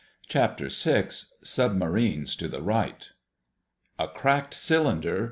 CHAPTER 0.27 0.67
SIX 0.71 1.31
SUBMARINES 1.43 2.35
TO 2.35 2.47
THE 2.47 2.63
RIGHT 2.63 3.11
"A 3.99 4.07
cracked 4.07 4.55
cylinder!" 4.55 5.19